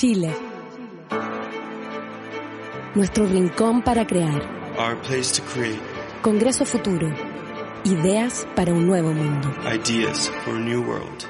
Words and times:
Chile. 0.00 0.34
Nuestro 2.94 3.26
rincón 3.26 3.84
para 3.84 4.06
crear. 4.06 4.40
Our 4.78 4.96
place 5.02 5.30
to 5.32 5.42
create. 5.42 5.78
Congreso 6.22 6.64
Futuro. 6.64 7.14
Ideas 7.84 8.46
para 8.56 8.72
un 8.72 8.86
nuevo 8.86 9.12
mundo. 9.12 9.50
Ideas 9.66 10.30
for 10.42 10.56
a 10.56 10.58
new 10.58 10.80
world. 10.80 11.26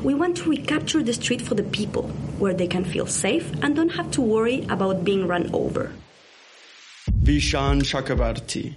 We 0.00 0.14
want 0.14 0.36
to 0.36 0.48
recapture 0.48 1.02
the 1.02 1.12
street 1.12 1.42
for 1.42 1.56
the 1.56 1.64
people, 1.64 2.04
where 2.38 2.54
they 2.54 2.68
can 2.68 2.84
feel 2.84 3.06
safe 3.06 3.50
and 3.62 3.74
don't 3.74 3.90
have 3.90 4.12
to 4.12 4.22
worry 4.22 4.64
about 4.68 5.02
being 5.02 5.26
run 5.26 5.50
over. 5.52 5.90
Vishan 7.24 7.82
Chakrabarti, 7.82 8.76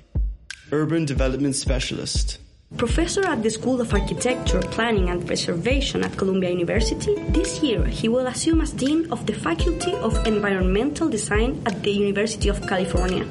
Urban 0.72 1.06
Development 1.06 1.56
Specialist. 1.56 2.40
Professor 2.78 3.24
at 3.26 3.44
the 3.44 3.50
School 3.50 3.80
of 3.82 3.94
Architecture, 3.94 4.60
Planning 4.60 5.10
and 5.10 5.26
Preservation 5.26 6.04
at 6.04 6.18
Columbia 6.18 6.50
University, 6.50 7.16
this 7.30 7.62
year 7.62 7.86
he 7.86 8.10
will 8.10 8.26
assume 8.26 8.62
as 8.62 8.72
Dean 8.72 9.12
of 9.12 9.26
the 9.28 9.34
Faculty 9.34 9.94
of 9.98 10.26
Environmental 10.26 11.08
Design 11.08 11.62
at 11.68 11.84
the 11.84 11.92
University 11.92 12.50
of 12.50 12.66
California. 12.68 13.26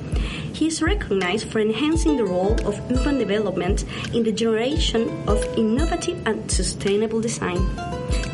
He 0.55 0.69
is 0.69 0.81
recognized 0.81 1.51
for 1.51 1.59
enhancing 1.59 2.17
the 2.17 2.25
role 2.25 2.55
of 2.67 2.79
urban 2.91 3.19
development 3.19 3.85
in 4.15 4.23
the 4.23 4.33
generation 4.33 5.11
of 5.27 5.43
innovative 5.59 6.25
and 6.27 6.49
sustainable 6.51 7.21
design. 7.21 7.59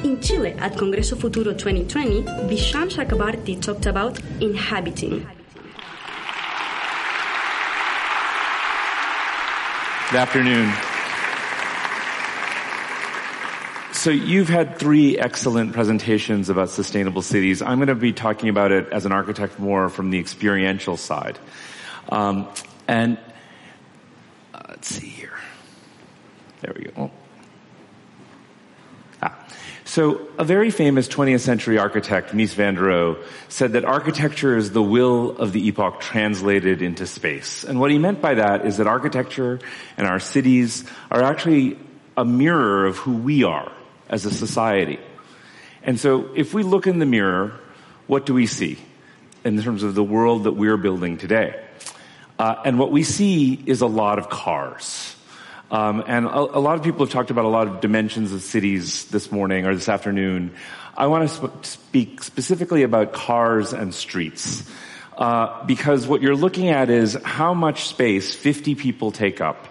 In 0.04 0.20
Chile, 0.20 0.52
at 0.58 0.74
Congreso 0.74 1.18
Futuro 1.18 1.52
2020, 1.54 2.22
Vishaan 2.48 2.90
Chakrabarti 2.90 3.60
talked 3.60 3.86
about 3.86 4.20
inhabiting. 4.40 5.26
Good 10.10 10.20
afternoon. 10.20 10.87
So 13.98 14.10
you've 14.10 14.48
had 14.48 14.78
three 14.78 15.18
excellent 15.18 15.72
presentations 15.72 16.50
about 16.50 16.70
sustainable 16.70 17.20
cities. 17.20 17.62
I'm 17.62 17.78
going 17.78 17.88
to 17.88 17.96
be 17.96 18.12
talking 18.12 18.48
about 18.48 18.70
it 18.70 18.92
as 18.92 19.06
an 19.06 19.10
architect 19.10 19.58
more 19.58 19.88
from 19.88 20.10
the 20.10 20.20
experiential 20.20 20.96
side. 20.96 21.36
Um, 22.08 22.46
and 22.86 23.18
uh, 24.54 24.60
let's 24.68 24.86
see 24.86 25.08
here. 25.08 25.36
There 26.60 26.72
we 26.76 26.84
go. 26.84 27.10
Ah. 29.20 29.48
So 29.84 30.28
a 30.38 30.44
very 30.44 30.70
famous 30.70 31.08
20th 31.08 31.40
century 31.40 31.76
architect, 31.76 32.30
Mies 32.30 32.54
van 32.54 32.76
der 32.76 32.82
Rohe, 32.82 33.24
said 33.48 33.72
that 33.72 33.84
architecture 33.84 34.56
is 34.56 34.70
the 34.70 34.82
will 34.82 35.36
of 35.38 35.52
the 35.52 35.66
epoch 35.66 35.98
translated 35.98 36.82
into 36.82 37.04
space. 37.04 37.64
And 37.64 37.80
what 37.80 37.90
he 37.90 37.98
meant 37.98 38.20
by 38.20 38.34
that 38.34 38.64
is 38.64 38.76
that 38.76 38.86
architecture 38.86 39.58
and 39.96 40.06
our 40.06 40.20
cities 40.20 40.84
are 41.10 41.24
actually 41.24 41.76
a 42.16 42.24
mirror 42.24 42.86
of 42.86 42.96
who 42.98 43.14
we 43.14 43.42
are 43.42 43.72
as 44.08 44.24
a 44.24 44.30
society. 44.30 44.98
And 45.82 45.98
so 45.98 46.30
if 46.34 46.54
we 46.54 46.62
look 46.62 46.86
in 46.86 46.98
the 46.98 47.06
mirror, 47.06 47.58
what 48.06 48.26
do 48.26 48.34
we 48.34 48.46
see 48.46 48.78
in 49.44 49.60
terms 49.62 49.82
of 49.82 49.94
the 49.94 50.04
world 50.04 50.44
that 50.44 50.52
we're 50.52 50.76
building 50.76 51.18
today? 51.18 51.62
Uh, 52.38 52.54
and 52.64 52.78
what 52.78 52.92
we 52.92 53.02
see 53.02 53.60
is 53.66 53.80
a 53.80 53.86
lot 53.86 54.18
of 54.18 54.28
cars. 54.28 55.16
Um, 55.70 56.04
and 56.06 56.24
a, 56.24 56.38
a, 56.38 56.60
lot 56.60 56.78
of 56.78 56.82
people 56.82 57.04
have 57.04 57.12
talked 57.12 57.30
about 57.30 57.44
a 57.44 57.48
lot 57.48 57.68
of 57.68 57.80
dimensions 57.80 58.32
of 58.32 58.40
cities 58.40 59.04
this 59.06 59.30
morning 59.30 59.66
or 59.66 59.74
this 59.74 59.88
afternoon. 59.88 60.54
I 60.96 61.08
want 61.08 61.28
to 61.28 61.34
sp- 61.34 61.64
speak 61.64 62.22
specifically 62.22 62.84
about 62.84 63.12
cars 63.12 63.74
and 63.74 63.94
streets. 63.94 64.68
Uh, 65.16 65.64
because 65.66 66.06
what 66.06 66.22
you're 66.22 66.36
looking 66.36 66.68
at 66.68 66.90
is 66.90 67.18
how 67.24 67.52
much 67.52 67.88
space 67.88 68.34
50 68.34 68.76
people 68.76 69.10
take 69.10 69.40
up 69.40 69.66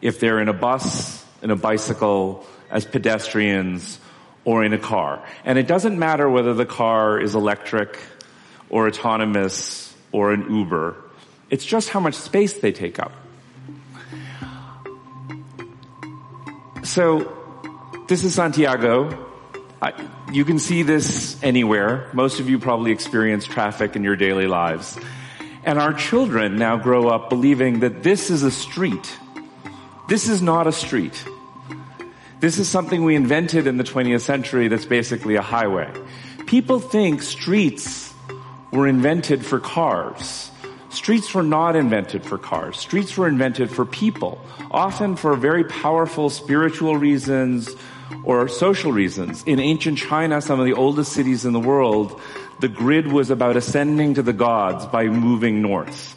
if 0.00 0.20
they're 0.20 0.40
in 0.40 0.48
a 0.48 0.54
bus, 0.54 1.24
in 1.42 1.50
a 1.50 1.56
bicycle, 1.56 2.46
as 2.70 2.84
pedestrians 2.84 3.98
or 4.44 4.64
in 4.64 4.72
a 4.72 4.78
car. 4.78 5.22
And 5.44 5.58
it 5.58 5.66
doesn't 5.66 5.98
matter 5.98 6.28
whether 6.28 6.54
the 6.54 6.66
car 6.66 7.20
is 7.20 7.34
electric 7.34 7.98
or 8.70 8.86
autonomous 8.86 9.94
or 10.12 10.32
an 10.32 10.54
Uber. 10.54 10.96
It's 11.50 11.64
just 11.64 11.88
how 11.88 12.00
much 12.00 12.14
space 12.14 12.54
they 12.54 12.72
take 12.72 12.98
up. 12.98 13.12
So, 16.84 17.34
this 18.08 18.24
is 18.24 18.34
Santiago. 18.34 19.26
I, 19.82 19.92
you 20.32 20.44
can 20.44 20.58
see 20.58 20.82
this 20.82 21.36
anywhere. 21.42 22.08
Most 22.14 22.40
of 22.40 22.48
you 22.48 22.58
probably 22.58 22.90
experience 22.90 23.44
traffic 23.44 23.96
in 23.96 24.02
your 24.02 24.16
daily 24.16 24.46
lives. 24.46 24.98
And 25.64 25.78
our 25.78 25.92
children 25.92 26.56
now 26.56 26.78
grow 26.78 27.08
up 27.08 27.28
believing 27.28 27.80
that 27.80 28.02
this 28.02 28.30
is 28.30 28.42
a 28.42 28.50
street. 28.50 29.18
This 30.08 30.28
is 30.28 30.40
not 30.40 30.66
a 30.66 30.72
street. 30.72 31.22
This 32.40 32.60
is 32.60 32.68
something 32.68 33.02
we 33.02 33.16
invented 33.16 33.66
in 33.66 33.78
the 33.78 33.84
20th 33.84 34.20
century 34.20 34.68
that's 34.68 34.84
basically 34.84 35.34
a 35.34 35.42
highway. 35.42 35.92
People 36.46 36.78
think 36.78 37.20
streets 37.20 38.14
were 38.70 38.86
invented 38.86 39.44
for 39.44 39.58
cars. 39.58 40.52
Streets 40.90 41.34
were 41.34 41.42
not 41.42 41.74
invented 41.74 42.24
for 42.24 42.38
cars. 42.38 42.78
Streets 42.78 43.16
were 43.16 43.26
invented 43.26 43.72
for 43.72 43.84
people, 43.84 44.40
often 44.70 45.16
for 45.16 45.34
very 45.34 45.64
powerful 45.64 46.30
spiritual 46.30 46.96
reasons 46.96 47.74
or 48.22 48.46
social 48.46 48.92
reasons. 48.92 49.42
In 49.42 49.58
ancient 49.58 49.98
China, 49.98 50.40
some 50.40 50.60
of 50.60 50.66
the 50.66 50.74
oldest 50.74 51.12
cities 51.12 51.44
in 51.44 51.52
the 51.52 51.60
world, 51.60 52.20
the 52.60 52.68
grid 52.68 53.08
was 53.08 53.30
about 53.30 53.56
ascending 53.56 54.14
to 54.14 54.22
the 54.22 54.32
gods 54.32 54.86
by 54.86 55.06
moving 55.08 55.60
north. 55.60 56.14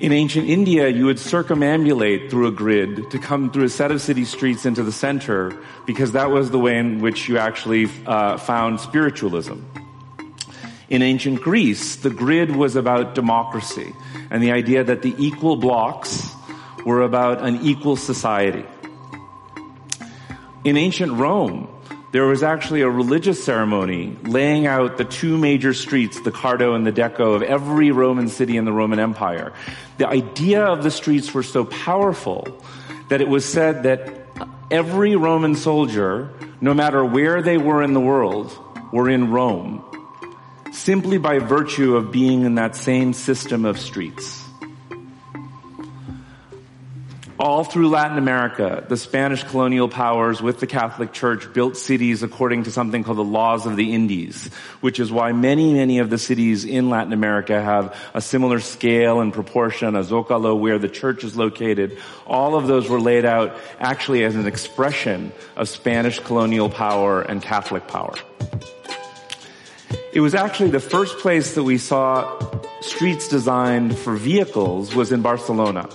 In 0.00 0.12
ancient 0.12 0.48
India, 0.48 0.88
you 0.88 1.06
would 1.06 1.16
circumambulate 1.16 2.30
through 2.30 2.46
a 2.46 2.52
grid 2.52 3.10
to 3.10 3.18
come 3.18 3.50
through 3.50 3.64
a 3.64 3.68
set 3.68 3.90
of 3.90 4.00
city 4.00 4.24
streets 4.24 4.64
into 4.64 4.84
the 4.84 4.92
center 4.92 5.52
because 5.86 6.12
that 6.12 6.30
was 6.30 6.52
the 6.52 6.58
way 6.58 6.78
in 6.78 7.00
which 7.00 7.28
you 7.28 7.36
actually 7.36 7.90
uh, 8.06 8.36
found 8.36 8.78
spiritualism. 8.78 9.58
In 10.88 11.02
ancient 11.02 11.42
Greece, 11.42 11.96
the 11.96 12.10
grid 12.10 12.54
was 12.54 12.76
about 12.76 13.16
democracy 13.16 13.92
and 14.30 14.40
the 14.40 14.52
idea 14.52 14.84
that 14.84 15.02
the 15.02 15.16
equal 15.18 15.56
blocks 15.56 16.30
were 16.86 17.02
about 17.02 17.42
an 17.42 17.56
equal 17.62 17.96
society. 17.96 18.64
In 20.62 20.76
ancient 20.76 21.12
Rome, 21.14 21.68
there 22.10 22.24
was 22.24 22.42
actually 22.42 22.80
a 22.80 22.88
religious 22.88 23.42
ceremony 23.42 24.16
laying 24.24 24.66
out 24.66 24.96
the 24.96 25.04
two 25.04 25.36
major 25.36 25.74
streets, 25.74 26.20
the 26.20 26.32
Cardo 26.32 26.74
and 26.74 26.86
the 26.86 26.92
Deco 26.92 27.36
of 27.36 27.42
every 27.42 27.90
Roman 27.90 28.28
city 28.28 28.56
in 28.56 28.64
the 28.64 28.72
Roman 28.72 28.98
Empire. 28.98 29.52
The 29.98 30.08
idea 30.08 30.64
of 30.64 30.82
the 30.82 30.90
streets 30.90 31.34
were 31.34 31.42
so 31.42 31.66
powerful 31.66 32.46
that 33.08 33.20
it 33.20 33.28
was 33.28 33.44
said 33.44 33.82
that 33.82 34.26
every 34.70 35.16
Roman 35.16 35.54
soldier, 35.54 36.30
no 36.60 36.72
matter 36.72 37.04
where 37.04 37.42
they 37.42 37.58
were 37.58 37.82
in 37.82 37.92
the 37.92 38.00
world, 38.00 38.56
were 38.90 39.10
in 39.10 39.30
Rome, 39.30 39.84
simply 40.72 41.18
by 41.18 41.40
virtue 41.40 41.96
of 41.96 42.10
being 42.10 42.44
in 42.44 42.54
that 42.54 42.74
same 42.74 43.12
system 43.12 43.66
of 43.66 43.78
streets. 43.78 44.47
All 47.38 47.62
through 47.62 47.90
Latin 47.90 48.18
America, 48.18 48.84
the 48.88 48.96
Spanish 48.96 49.44
colonial 49.44 49.88
powers 49.88 50.42
with 50.42 50.58
the 50.58 50.66
Catholic 50.66 51.12
Church 51.12 51.52
built 51.52 51.76
cities 51.76 52.24
according 52.24 52.64
to 52.64 52.72
something 52.72 53.04
called 53.04 53.18
the 53.18 53.22
laws 53.22 53.64
of 53.64 53.76
the 53.76 53.94
Indies, 53.94 54.52
which 54.80 54.98
is 54.98 55.12
why 55.12 55.30
many, 55.30 55.72
many 55.72 56.00
of 56.00 56.10
the 56.10 56.18
cities 56.18 56.64
in 56.64 56.90
Latin 56.90 57.12
America 57.12 57.62
have 57.62 57.96
a 58.12 58.20
similar 58.20 58.58
scale 58.58 59.20
and 59.20 59.32
proportion, 59.32 59.94
a 59.94 60.00
zocalo 60.00 60.58
where 60.58 60.80
the 60.80 60.88
church 60.88 61.22
is 61.22 61.36
located. 61.36 61.96
All 62.26 62.56
of 62.56 62.66
those 62.66 62.88
were 62.88 63.00
laid 63.00 63.24
out 63.24 63.56
actually 63.78 64.24
as 64.24 64.34
an 64.34 64.48
expression 64.48 65.30
of 65.54 65.68
Spanish 65.68 66.18
colonial 66.18 66.68
power 66.68 67.22
and 67.22 67.40
Catholic 67.40 67.86
power. 67.86 68.14
It 70.12 70.20
was 70.20 70.34
actually 70.34 70.70
the 70.70 70.80
first 70.80 71.18
place 71.18 71.54
that 71.54 71.62
we 71.62 71.78
saw 71.78 72.36
streets 72.80 73.28
designed 73.28 73.96
for 73.96 74.16
vehicles 74.16 74.92
was 74.92 75.12
in 75.12 75.22
Barcelona 75.22 75.88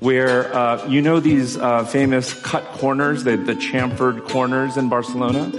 where 0.00 0.54
uh, 0.54 0.86
you 0.86 1.02
know 1.02 1.20
these 1.20 1.56
uh, 1.56 1.84
famous 1.84 2.32
cut 2.42 2.64
corners, 2.72 3.24
the, 3.24 3.36
the 3.36 3.54
chamfered 3.54 4.28
corners 4.28 4.76
in 4.76 4.88
Barcelona. 4.88 5.50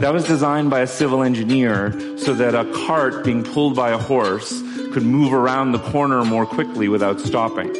That 0.00 0.12
was 0.12 0.24
designed 0.24 0.70
by 0.70 0.80
a 0.80 0.86
civil 0.86 1.22
engineer 1.22 1.92
so 2.18 2.34
that 2.34 2.54
a 2.54 2.64
cart 2.86 3.24
being 3.24 3.44
pulled 3.44 3.76
by 3.76 3.90
a 3.90 3.98
horse 3.98 4.60
could 4.92 5.04
move 5.04 5.32
around 5.32 5.72
the 5.72 5.78
corner 5.78 6.24
more 6.24 6.44
quickly 6.44 6.88
without 6.88 7.20
stopping. 7.20 7.70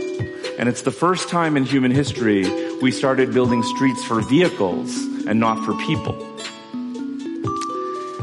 And 0.59 0.69
it's 0.69 0.83
the 0.83 0.93
first 0.93 1.29
time 1.29 1.57
in 1.57 1.65
human 1.65 1.91
history 1.91 2.45
we 2.81 2.91
started 2.91 3.33
building 3.33 3.63
streets 3.63 4.05
for 4.05 4.21
vehicles 4.21 4.97
and 5.27 5.41
not 5.41 5.65
for 5.65 5.75
people. 5.85 6.15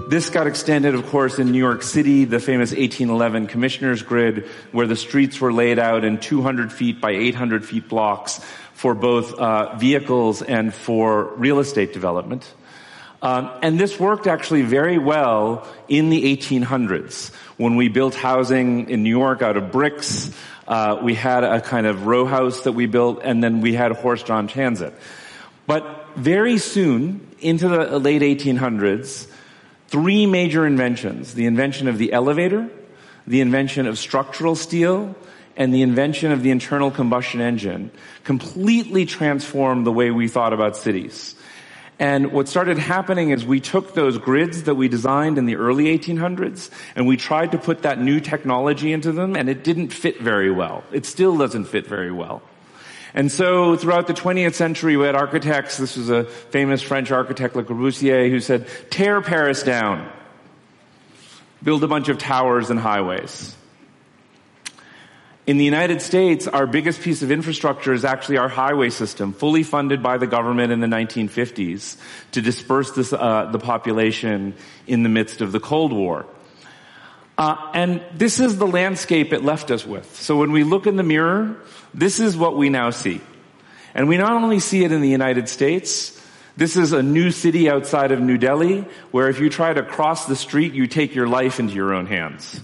This 0.09 0.31
got 0.31 0.47
extended, 0.47 0.95
of 0.95 1.05
course, 1.05 1.37
in 1.37 1.51
New 1.51 1.59
York 1.59 1.83
City, 1.83 2.25
the 2.25 2.39
famous 2.39 2.71
1811 2.71 3.45
Commissioner's 3.45 4.01
Grid, 4.01 4.47
where 4.71 4.87
the 4.87 4.95
streets 4.95 5.39
were 5.39 5.53
laid 5.53 5.77
out 5.77 6.03
in 6.03 6.19
200 6.19 6.73
feet 6.73 6.99
by 6.99 7.11
800 7.11 7.63
feet 7.63 7.87
blocks 7.87 8.41
for 8.73 8.95
both 8.95 9.35
uh, 9.35 9.75
vehicles 9.75 10.41
and 10.41 10.73
for 10.73 11.25
real 11.35 11.59
estate 11.59 11.93
development. 11.93 12.51
Um, 13.21 13.51
and 13.61 13.79
this 13.79 13.99
worked 13.99 14.25
actually 14.25 14.63
very 14.63 14.97
well 14.97 15.67
in 15.87 16.09
the 16.09 16.35
1800s 16.35 17.31
when 17.57 17.75
we 17.75 17.87
built 17.87 18.15
housing 18.15 18.89
in 18.89 19.03
New 19.03 19.15
York 19.15 19.43
out 19.43 19.57
of 19.57 19.71
bricks. 19.71 20.31
Uh, 20.67 20.99
we 21.03 21.13
had 21.13 21.43
a 21.43 21.61
kind 21.61 21.85
of 21.85 22.07
row 22.07 22.25
house 22.25 22.61
that 22.61 22.71
we 22.71 22.87
built, 22.87 23.19
and 23.23 23.43
then 23.43 23.61
we 23.61 23.73
had 23.73 23.91
horse-drawn 23.91 24.47
transit. 24.47 24.91
But 25.67 26.07
very 26.15 26.57
soon, 26.57 27.27
into 27.41 27.67
the 27.67 27.99
late 27.99 28.23
1800s, 28.23 29.28
three 29.89 30.25
major 30.25 30.65
inventions, 30.65 31.33
the 31.33 31.45
invention 31.45 31.87
of 31.87 31.97
the 31.97 32.13
elevator, 32.13 32.69
the 33.25 33.41
invention 33.41 33.87
of 33.87 33.97
structural 33.97 34.55
steel, 34.55 35.15
and 35.57 35.73
the 35.73 35.81
invention 35.81 36.31
of 36.31 36.41
the 36.41 36.51
internal 36.51 36.91
combustion 36.91 37.41
engine 37.41 37.91
completely 38.23 39.05
transformed 39.05 39.85
the 39.85 39.91
way 39.91 40.11
we 40.11 40.27
thought 40.27 40.53
about 40.53 40.77
cities. 40.77 41.35
And 41.99 42.31
what 42.31 42.47
started 42.47 42.77
happening 42.77 43.31
is 43.31 43.45
we 43.45 43.59
took 43.59 43.93
those 43.93 44.17
grids 44.17 44.63
that 44.63 44.75
we 44.75 44.87
designed 44.87 45.37
in 45.37 45.45
the 45.45 45.57
early 45.57 45.85
1800s 45.97 46.69
and 46.95 47.05
we 47.05 47.17
tried 47.17 47.51
to 47.51 47.57
put 47.57 47.81
that 47.81 47.99
new 47.99 48.21
technology 48.21 48.93
into 48.93 49.11
them 49.11 49.35
and 49.35 49.49
it 49.49 49.65
didn't 49.65 49.89
fit 49.89 50.21
very 50.21 50.49
well. 50.49 50.85
It 50.93 51.05
still 51.05 51.37
doesn't 51.37 51.65
fit 51.65 51.85
very 51.85 52.11
well. 52.11 52.41
And 53.13 53.31
so 53.31 53.75
throughout 53.75 54.07
the 54.07 54.13
20th 54.13 54.53
century 54.53 54.95
we 54.97 55.05
had 55.05 55.15
architects, 55.15 55.77
this 55.77 55.97
was 55.97 56.09
a 56.09 56.25
famous 56.25 56.81
French 56.81 57.11
architect 57.11 57.55
Le 57.55 57.63
Corbusier 57.63 58.29
who 58.29 58.39
said, 58.39 58.67
tear 58.89 59.21
Paris 59.21 59.63
down. 59.63 60.11
Build 61.63 61.83
a 61.83 61.87
bunch 61.87 62.09
of 62.09 62.17
towers 62.17 62.69
and 62.69 62.79
highways. 62.79 63.55
In 65.49 65.57
the 65.57 65.65
United 65.65 66.03
States, 66.03 66.47
our 66.47 66.67
biggest 66.67 67.01
piece 67.01 67.23
of 67.23 67.31
infrastructure 67.31 67.91
is 67.91 68.05
actually 68.05 68.37
our 68.37 68.47
highway 68.47 68.91
system, 68.91 69.33
fully 69.33 69.63
funded 69.63 70.03
by 70.03 70.19
the 70.19 70.27
government 70.27 70.71
in 70.71 70.79
the 70.79 70.85
1950s 70.85 71.97
to 72.33 72.41
disperse 72.41 72.91
this, 72.91 73.11
uh, 73.11 73.49
the 73.51 73.57
population 73.57 74.53
in 74.85 75.01
the 75.01 75.09
midst 75.09 75.41
of 75.41 75.51
the 75.51 75.59
Cold 75.59 75.91
War. 75.91 76.27
Uh, 77.39 77.71
and 77.73 78.03
this 78.13 78.41
is 78.41 78.57
the 78.57 78.67
landscape 78.67 79.31
it 79.31 79.45
left 79.45 79.71
us 79.71 79.85
with. 79.85 80.13
So 80.17 80.35
when 80.35 80.51
we 80.51 80.65
look 80.65 80.87
in 80.87 80.97
the 80.97 81.03
mirror, 81.03 81.55
this 81.93 82.19
is 82.19 82.35
what 82.35 82.57
we 82.57 82.67
now 82.69 82.89
see. 82.89 83.21
And 83.95 84.09
we 84.09 84.17
not 84.17 84.33
only 84.33 84.59
see 84.59 84.83
it 84.83 84.91
in 84.91 84.99
the 84.99 85.07
United 85.07 85.47
States, 85.47 86.21
this 86.57 86.75
is 86.75 86.91
a 86.91 87.01
new 87.01 87.31
city 87.31 87.69
outside 87.69 88.11
of 88.11 88.19
New 88.19 88.37
Delhi 88.37 88.85
where 89.11 89.29
if 89.29 89.39
you 89.39 89.49
try 89.49 89.71
to 89.71 89.83
cross 89.83 90.25
the 90.25 90.35
street, 90.35 90.73
you 90.73 90.85
take 90.85 91.15
your 91.15 91.27
life 91.27 91.61
into 91.61 91.75
your 91.75 91.93
own 91.93 92.07
hands. 92.07 92.59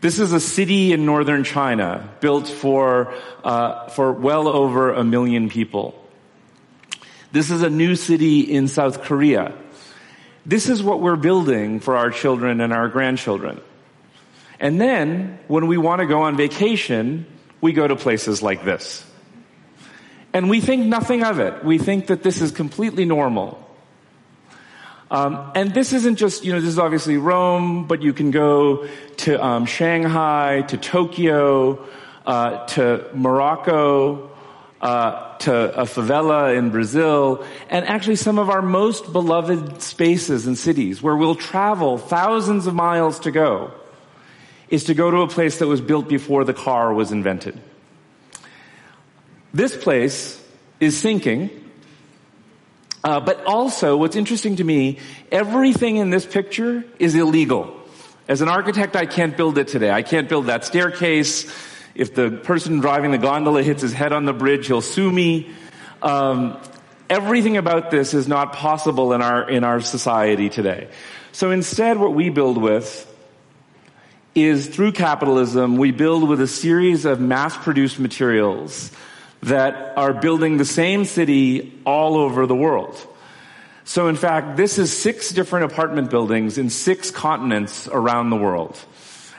This 0.00 0.18
is 0.18 0.32
a 0.32 0.40
city 0.40 0.94
in 0.94 1.04
northern 1.04 1.44
China 1.44 2.08
built 2.20 2.48
for, 2.48 3.12
uh, 3.44 3.88
for 3.88 4.12
well 4.12 4.48
over 4.48 4.94
a 4.94 5.04
million 5.04 5.50
people. 5.50 5.94
This 7.32 7.50
is 7.50 7.60
a 7.60 7.68
new 7.68 7.96
city 7.96 8.40
in 8.40 8.66
South 8.66 9.02
Korea. 9.02 9.54
This 10.46 10.68
is 10.68 10.82
what 10.82 11.00
we're 11.00 11.16
building 11.16 11.80
for 11.80 11.96
our 11.96 12.10
children 12.10 12.60
and 12.60 12.72
our 12.72 12.88
grandchildren. 12.88 13.60
And 14.60 14.80
then, 14.80 15.38
when 15.48 15.66
we 15.66 15.76
want 15.76 16.00
to 16.00 16.06
go 16.06 16.22
on 16.22 16.36
vacation, 16.36 17.26
we 17.60 17.72
go 17.72 17.86
to 17.86 17.96
places 17.96 18.42
like 18.42 18.64
this. 18.64 19.04
And 20.32 20.50
we 20.50 20.60
think 20.60 20.86
nothing 20.86 21.22
of 21.22 21.38
it. 21.38 21.64
We 21.64 21.78
think 21.78 22.08
that 22.08 22.22
this 22.22 22.40
is 22.40 22.50
completely 22.50 23.04
normal. 23.04 23.60
Um, 25.10 25.52
and 25.54 25.72
this 25.72 25.92
isn't 25.92 26.16
just, 26.16 26.44
you 26.44 26.52
know, 26.52 26.60
this 26.60 26.70
is 26.70 26.78
obviously 26.78 27.16
Rome, 27.16 27.86
but 27.86 28.02
you 28.02 28.12
can 28.12 28.30
go 28.30 28.88
to 29.18 29.44
um, 29.44 29.64
Shanghai, 29.64 30.62
to 30.62 30.76
Tokyo, 30.76 31.86
uh, 32.26 32.66
to 32.66 33.08
Morocco, 33.14 34.33
uh, 34.84 35.36
to 35.38 35.80
a 35.80 35.84
favela 35.84 36.56
in 36.56 36.70
Brazil, 36.70 37.44
and 37.70 37.84
actually 37.86 38.16
some 38.16 38.38
of 38.38 38.50
our 38.50 38.62
most 38.62 39.12
beloved 39.12 39.82
spaces 39.82 40.46
and 40.46 40.56
cities 40.56 41.02
where 41.02 41.16
we'll 41.16 41.34
travel 41.34 41.98
thousands 41.98 42.66
of 42.66 42.74
miles 42.74 43.18
to 43.20 43.32
go 43.32 43.72
is 44.68 44.84
to 44.84 44.94
go 44.94 45.10
to 45.10 45.22
a 45.22 45.28
place 45.28 45.58
that 45.58 45.66
was 45.66 45.80
built 45.80 46.08
before 46.08 46.44
the 46.44 46.54
car 46.54 46.94
was 46.94 47.10
invented. 47.10 47.58
This 49.52 49.76
place 49.76 50.40
is 50.80 50.96
sinking 50.96 51.50
uh, 53.04 53.20
but 53.20 53.44
also, 53.44 53.98
what's 53.98 54.16
interesting 54.16 54.56
to 54.56 54.64
me, 54.64 54.98
everything 55.30 55.98
in 55.98 56.08
this 56.08 56.24
picture 56.24 56.82
is 56.98 57.14
illegal. 57.14 57.78
As 58.28 58.40
an 58.40 58.48
architect, 58.48 58.96
I 58.96 59.04
can't 59.04 59.36
build 59.36 59.58
it 59.58 59.68
today. 59.68 59.90
I 59.90 60.00
can't 60.00 60.26
build 60.26 60.46
that 60.46 60.64
staircase. 60.64 61.44
If 61.94 62.14
the 62.14 62.30
person 62.30 62.80
driving 62.80 63.12
the 63.12 63.18
gondola 63.18 63.62
hits 63.62 63.82
his 63.82 63.92
head 63.92 64.12
on 64.12 64.24
the 64.24 64.32
bridge, 64.32 64.66
he'll 64.66 64.80
sue 64.80 65.10
me. 65.10 65.50
Um, 66.02 66.58
everything 67.08 67.56
about 67.56 67.90
this 67.90 68.14
is 68.14 68.26
not 68.26 68.52
possible 68.52 69.12
in 69.12 69.22
our 69.22 69.48
in 69.48 69.64
our 69.64 69.80
society 69.80 70.48
today. 70.48 70.88
So 71.32 71.50
instead, 71.50 71.98
what 71.98 72.14
we 72.14 72.30
build 72.30 72.58
with 72.58 73.10
is 74.34 74.66
through 74.66 74.92
capitalism, 74.92 75.76
we 75.76 75.92
build 75.92 76.28
with 76.28 76.40
a 76.40 76.46
series 76.46 77.04
of 77.04 77.20
mass-produced 77.20 78.00
materials 78.00 78.90
that 79.42 79.96
are 79.96 80.12
building 80.12 80.56
the 80.56 80.64
same 80.64 81.04
city 81.04 81.72
all 81.84 82.16
over 82.16 82.46
the 82.46 82.54
world. 82.54 82.96
So 83.84 84.08
in 84.08 84.16
fact, 84.16 84.56
this 84.56 84.78
is 84.78 84.96
six 84.96 85.30
different 85.30 85.70
apartment 85.70 86.10
buildings 86.10 86.58
in 86.58 86.70
six 86.70 87.10
continents 87.10 87.86
around 87.86 88.30
the 88.30 88.36
world. 88.36 88.78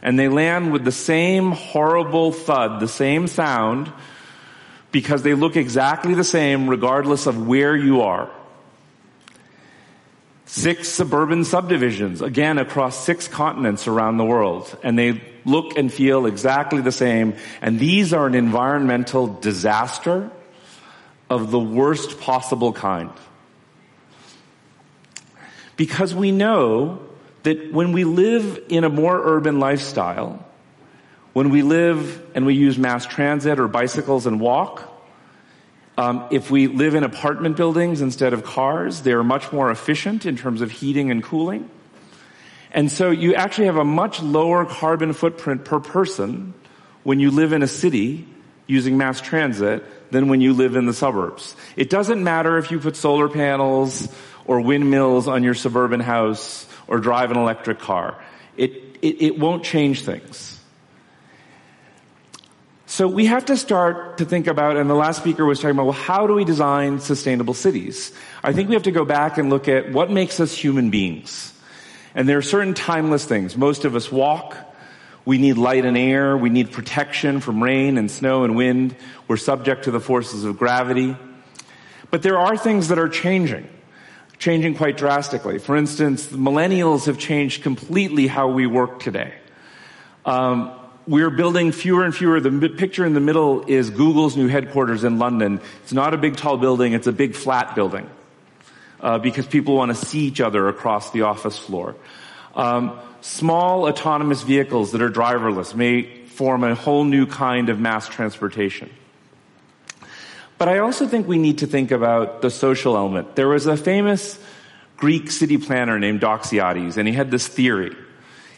And 0.05 0.19
they 0.19 0.27
land 0.27 0.71
with 0.71 0.85
the 0.85 0.91
same 0.91 1.51
horrible 1.51 2.31
thud, 2.31 2.79
the 2.79 2.87
same 2.87 3.25
sound, 3.25 3.91
because 4.91 5.23
they 5.23 5.33
look 5.33 5.57
exactly 5.57 6.13
the 6.13 6.23
same 6.23 6.69
regardless 6.69 7.25
of 7.25 7.47
where 7.47 7.75
you 7.75 8.01
are. 8.01 8.29
Six 10.45 10.89
suburban 10.89 11.43
subdivisions, 11.43 12.21
again 12.21 12.59
across 12.59 13.03
six 13.03 13.27
continents 13.27 13.87
around 13.87 14.17
the 14.17 14.23
world. 14.23 14.77
And 14.83 14.97
they 14.97 15.23
look 15.43 15.75
and 15.75 15.91
feel 15.91 16.27
exactly 16.27 16.81
the 16.81 16.91
same. 16.91 17.33
And 17.59 17.79
these 17.79 18.13
are 18.13 18.27
an 18.27 18.35
environmental 18.35 19.25
disaster 19.25 20.29
of 21.31 21.49
the 21.49 21.59
worst 21.59 22.19
possible 22.21 22.73
kind. 22.73 23.09
Because 25.77 26.13
we 26.13 26.31
know 26.31 26.99
that 27.45 27.71
when 27.71 27.91
we 27.91 28.03
live 28.03 28.59
in 28.69 28.83
a 28.83 28.89
more 28.89 29.21
urban 29.23 29.59
lifestyle, 29.59 30.43
when 31.33 31.51
we 31.51 31.61
live 31.61 32.23
and 32.33 32.45
we 32.45 32.55
use 32.55 32.77
mass 32.77 33.05
transit 33.05 33.59
or 33.59 33.67
bicycles 33.67 34.25
and 34.25 34.39
walk, 34.39 34.91
um, 35.95 36.27
if 36.31 36.49
we 36.49 36.65
live 36.65 36.95
in 36.95 37.03
apartment 37.03 37.55
buildings 37.55 38.01
instead 38.01 38.33
of 38.33 38.43
cars, 38.43 39.03
they 39.03 39.13
are 39.13 39.23
much 39.23 39.53
more 39.53 39.69
efficient 39.69 40.25
in 40.25 40.35
terms 40.35 40.61
of 40.61 40.71
heating 40.71 41.11
and 41.11 41.23
cooling. 41.23 41.69
And 42.71 42.91
so 42.91 43.11
you 43.11 43.35
actually 43.35 43.67
have 43.67 43.77
a 43.77 43.85
much 43.85 44.21
lower 44.21 44.65
carbon 44.65 45.13
footprint 45.13 45.65
per 45.65 45.79
person 45.79 46.55
when 47.03 47.19
you 47.19 47.29
live 47.29 47.53
in 47.53 47.61
a 47.61 47.67
city 47.67 48.27
using 48.65 48.97
mass 48.97 49.21
transit 49.21 49.83
than 50.11 50.29
when 50.29 50.41
you 50.41 50.53
live 50.53 50.75
in 50.75 50.87
the 50.87 50.93
suburbs. 50.93 51.55
It 51.75 51.91
doesn't 51.91 52.23
matter 52.23 52.57
if 52.57 52.71
you 52.71 52.79
put 52.79 52.95
solar 52.95 53.29
panels 53.29 54.09
or 54.45 54.61
windmills 54.61 55.27
on 55.27 55.43
your 55.43 55.53
suburban 55.53 55.99
house 55.99 56.64
or 56.87 56.99
drive 56.99 57.31
an 57.31 57.37
electric 57.37 57.79
car. 57.79 58.21
It, 58.57 58.71
it, 59.01 59.21
it 59.21 59.39
won't 59.39 59.63
change 59.63 60.03
things. 60.03 60.59
So 62.87 63.07
we 63.07 63.25
have 63.25 63.45
to 63.45 63.57
start 63.57 64.19
to 64.19 64.25
think 64.25 64.47
about, 64.47 64.77
and 64.77 64.89
the 64.89 64.95
last 64.95 65.19
speaker 65.19 65.43
was 65.43 65.59
talking 65.59 65.71
about, 65.71 65.85
well, 65.85 65.91
how 65.93 66.27
do 66.27 66.33
we 66.33 66.45
design 66.45 66.99
sustainable 66.99 67.53
cities? 67.53 68.13
I 68.43 68.53
think 68.53 68.69
we 68.69 68.75
have 68.75 68.83
to 68.83 68.91
go 68.91 69.03
back 69.03 69.37
and 69.37 69.49
look 69.49 69.67
at 69.67 69.91
what 69.91 70.11
makes 70.11 70.39
us 70.39 70.55
human 70.55 70.91
beings. 70.91 71.51
And 72.13 72.29
there 72.29 72.37
are 72.37 72.43
certain 72.43 72.73
timeless 72.73 73.25
things. 73.25 73.57
Most 73.57 73.83
of 73.83 73.95
us 73.95 74.09
walk. 74.11 74.55
We 75.25 75.39
need 75.39 75.57
light 75.57 75.83
and 75.83 75.97
air. 75.97 76.37
We 76.37 76.49
need 76.49 76.71
protection 76.71 77.41
from 77.41 77.61
rain 77.61 77.97
and 77.97 78.09
snow 78.09 78.43
and 78.45 78.55
wind. 78.55 78.95
We're 79.27 79.37
subject 79.37 79.85
to 79.85 79.91
the 79.91 79.99
forces 79.99 80.45
of 80.45 80.57
gravity. 80.57 81.17
But 82.11 82.21
there 82.21 82.37
are 82.37 82.55
things 82.55 82.87
that 82.87 82.99
are 82.99 83.09
changing, 83.09 83.67
changing 84.37 84.75
quite 84.75 84.97
drastically. 84.97 85.59
For 85.59 85.75
instance, 85.75 86.27
millennials 86.27 87.05
have 87.05 87.17
changed 87.17 87.63
completely 87.63 88.27
how 88.27 88.49
we 88.49 88.67
work 88.67 88.99
today. 88.99 89.33
Um, 90.25 90.71
we're 91.07 91.29
building 91.29 91.71
fewer 91.71 92.03
and 92.03 92.15
fewer. 92.15 92.39
The 92.39 92.69
picture 92.69 93.05
in 93.05 93.13
the 93.13 93.19
middle 93.19 93.63
is 93.67 93.89
Google's 93.89 94.35
new 94.35 94.47
headquarters 94.47 95.03
in 95.03 95.19
London. 95.19 95.61
It's 95.83 95.93
not 95.93 96.13
a 96.13 96.17
big 96.17 96.35
tall 96.35 96.57
building, 96.57 96.93
it's 96.93 97.07
a 97.07 97.13
big 97.13 97.35
flat 97.35 97.75
building. 97.75 98.09
Uh, 98.99 99.19
because 99.19 99.45
people 99.45 99.75
want 99.75 99.95
to 99.95 100.05
see 100.05 100.21
each 100.21 100.41
other 100.41 100.67
across 100.67 101.11
the 101.11 101.23
office 101.23 101.59
floor. 101.59 101.95
Um, 102.55 102.97
small 103.21 103.87
autonomous 103.87 104.41
vehicles 104.41 104.93
that 104.93 105.01
are 105.01 105.11
driverless 105.11 105.75
may 105.75 106.25
form 106.25 106.63
a 106.63 106.73
whole 106.73 107.03
new 107.03 107.27
kind 107.27 107.69
of 107.69 107.79
mass 107.79 108.07
transportation. 108.07 108.89
But 110.57 110.69
I 110.69 110.79
also 110.79 111.07
think 111.07 111.27
we 111.27 111.37
need 111.37 111.59
to 111.59 111.67
think 111.67 111.91
about 111.91 112.41
the 112.41 112.49
social 112.49 112.95
element. 112.95 113.35
There 113.35 113.49
was 113.49 113.65
a 113.65 113.75
famous 113.75 114.39
Greek 114.97 115.29
city 115.29 115.57
planner 115.57 115.99
named 115.99 116.21
Doxiadis, 116.21 116.97
and 116.97 117.07
he 117.07 117.13
had 117.13 117.29
this 117.31 117.47
theory 117.47 117.95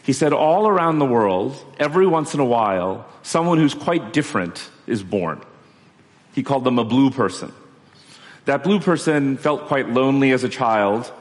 he 0.08 0.14
said, 0.14 0.32
all 0.32 0.66
around 0.66 1.00
the 1.00 1.04
world, 1.04 1.62
every 1.78 2.06
once 2.06 2.32
in 2.32 2.40
a 2.40 2.44
while, 2.46 3.06
someone 3.22 3.58
who's 3.58 3.74
quite 3.74 4.14
different 4.14 4.70
is 4.86 5.02
born. 5.02 5.38
He 6.32 6.42
called 6.42 6.64
them 6.64 6.78
a 6.78 6.84
blue 6.84 7.10
person. 7.10 7.52
That 8.46 8.64
blue 8.64 8.80
person 8.80 9.36
felt 9.36 9.66
quite 9.66 9.90
lonely 9.90 10.30
as 10.30 10.44
a 10.44 10.48
child, 10.48 11.12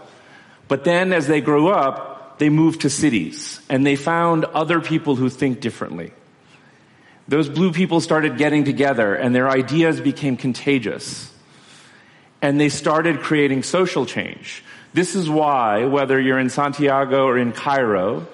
but 0.70 0.86
then 0.86 1.12
as 1.12 1.28
they 1.28 1.42
grew 1.42 1.68
up, 1.68 2.40
they 2.40 2.48
moved 2.48 2.84
to 2.84 2.90
cities 2.90 3.60
and 3.68 3.86
they 3.86 3.98
found 3.98 4.46
other 4.46 4.80
people 4.80 5.18
who 5.18 5.28
think 5.28 5.60
differently. 5.60 6.14
Those 7.28 7.50
blue 7.50 7.72
people 7.72 8.00
started 8.00 8.38
getting 8.38 8.64
together 8.64 9.14
and 9.16 9.36
their 9.36 9.50
ideas 9.50 10.00
became 10.00 10.38
contagious. 10.38 11.32
and 12.42 12.60
they 12.60 12.70
started 12.70 13.20
creating 13.22 13.64
social 13.64 14.06
change. 14.06 14.64
This 14.94 15.16
is 15.16 15.30
why, 15.30 15.86
whether 15.86 16.20
you're 16.20 16.40
in 16.40 16.50
Santiago 16.50 17.26
or 17.26 17.38
in 17.38 17.52
Cairo, 17.52 18.28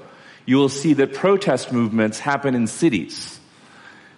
you 0.46 0.58
will 0.58 0.70
see 0.70 0.94
that 0.94 1.14
protest 1.14 1.72
movements 1.72 2.20
happen 2.20 2.56
in 2.56 2.68
cities. 2.68 3.40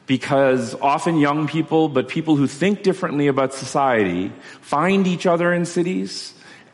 Because 0.08 0.76
often 0.76 1.18
young 1.18 1.48
people, 1.48 1.90
but 1.90 2.08
people 2.10 2.36
who 2.36 2.48
think 2.48 2.84
differently 2.84 3.28
about 3.28 3.54
society, 3.54 4.32
find 4.62 5.08
each 5.08 5.26
other 5.26 5.54
in 5.54 5.66
cities, 5.66 6.34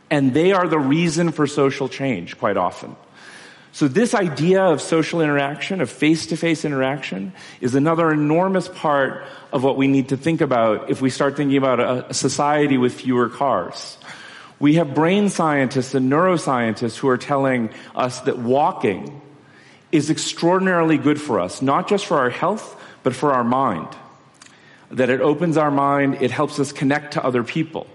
and 0.10 0.34
they 0.34 0.52
are 0.52 0.68
the 0.68 0.80
reason 0.80 1.32
for 1.32 1.48
social 1.48 1.88
change 1.88 2.38
quite 2.38 2.58
often. 2.58 2.96
So 3.74 3.88
this 3.88 4.14
idea 4.14 4.64
of 4.64 4.82
social 4.82 5.22
interaction, 5.22 5.80
of 5.80 5.90
face-to-face 5.90 6.66
interaction, 6.66 7.32
is 7.62 7.74
another 7.74 8.12
enormous 8.12 8.68
part 8.68 9.24
of 9.54 9.64
what 9.64 9.78
we 9.78 9.88
need 9.88 10.10
to 10.10 10.18
think 10.18 10.42
about 10.42 10.90
if 10.90 11.02
we 11.02 11.10
start 11.10 11.38
thinking 11.38 11.58
about 11.58 11.80
a, 11.80 12.14
society 12.14 12.78
with 12.78 12.94
fewer 12.94 13.30
cars. 13.30 13.98
We 14.60 14.76
have 14.76 14.94
brain 14.94 15.30
scientists 15.30 15.96
and 15.96 16.12
neuroscientists 16.12 16.98
who 16.98 17.08
are 17.08 17.18
telling 17.18 17.70
us 17.96 18.20
that 18.22 18.38
walking 18.38 19.22
is 19.92 20.10
extraordinarily 20.10 20.98
good 20.98 21.20
for 21.20 21.40
us, 21.40 21.62
not 21.62 21.88
just 21.88 22.06
for 22.06 22.18
our 22.18 22.30
health, 22.30 22.80
but 23.04 23.16
for 23.16 23.34
our 23.34 23.44
mind. 23.44 23.88
That 24.92 25.10
it 25.10 25.22
opens 25.22 25.56
our 25.56 25.72
mind, 25.72 26.22
it 26.22 26.32
helps 26.32 26.60
us 26.60 26.74
connect 26.74 27.14
to 27.14 27.24
other 27.24 27.44
people. 27.44 27.88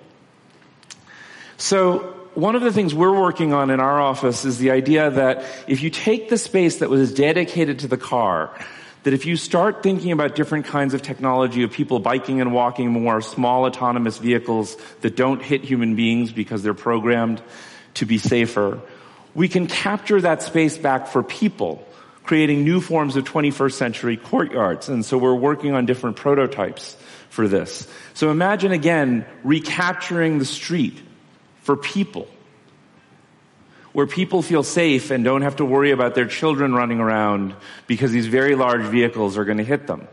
So, 1.59 2.26
one 2.37 2.55
of 2.55 2.61
the 2.61 2.73
things 2.73 2.95
we're 2.95 3.19
working 3.19 3.55
on 3.55 3.71
in 3.71 3.81
our 3.81 3.99
office 3.99 4.45
is 4.45 4.59
the 4.59 4.71
idea 4.71 5.11
that 5.11 5.43
if 5.67 5.83
you 5.83 5.89
take 5.89 6.29
the 6.29 6.37
space 6.37 6.77
that 6.79 6.91
was 6.91 7.15
dedicated 7.15 7.79
to 7.79 7.89
the 7.89 7.97
car, 7.97 8.51
that 9.05 9.15
if 9.15 9.25
you 9.25 9.37
start 9.37 9.83
thinking 9.83 10.13
about 10.13 10.35
different 10.35 10.67
kinds 10.67 10.93
of 10.93 11.01
technology 11.01 11.63
of 11.63 11.73
people 11.73 11.99
biking 11.99 12.43
and 12.43 12.53
walking 12.53 12.91
more, 12.91 13.23
small 13.23 13.65
autonomous 13.65 14.19
vehicles 14.19 14.77
that 15.01 15.17
don't 15.17 15.43
hit 15.43 15.65
human 15.65 15.97
beings 15.97 16.31
because 16.31 16.63
they're 16.63 16.75
programmed 16.75 17.43
to 17.95 18.05
be 18.05 18.19
safer, 18.19 18.83
we 19.35 19.49
can 19.49 19.67
capture 19.67 20.21
that 20.21 20.43
space 20.43 20.77
back 20.77 21.07
for 21.07 21.23
people, 21.23 21.87
creating 22.23 22.65
new 22.65 22.83
forms 22.83 23.17
of 23.17 23.25
21st 23.25 23.73
century 23.73 24.17
courtyards. 24.19 24.91
And 24.91 25.07
so 25.07 25.17
we're 25.17 25.35
working 25.35 25.73
on 25.73 25.87
different 25.87 26.17
prototypes 26.17 26.99
for 27.31 27.49
this. 27.49 27.89
So 28.13 28.31
imagine 28.31 28.73
again 28.73 29.25
recapturing 29.43 30.39
the 30.39 30.45
street 30.45 31.01
for 31.67 31.77
people. 31.77 32.29
Where 33.93 34.07
people 34.07 34.41
feel 34.41 34.63
safe 34.63 35.11
and 35.11 35.25
don't 35.25 35.43
have 35.43 35.57
to 35.57 35.65
worry 35.65 35.91
about 35.91 36.15
their 36.15 36.27
children 36.27 36.75
running 36.75 37.01
around 37.01 37.57
because 37.89 38.13
these 38.13 38.27
very 38.27 38.55
large 38.55 38.83
vehicles 38.83 39.37
are 39.37 39.45
going 39.45 39.59
to 39.59 39.65
hit 39.65 39.89
them. 39.89 40.07